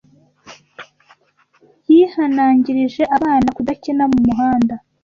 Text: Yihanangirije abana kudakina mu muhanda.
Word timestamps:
Yihanangirije 1.91 3.03
abana 3.17 3.47
kudakina 3.55 4.03
mu 4.11 4.19
muhanda. 4.27 4.73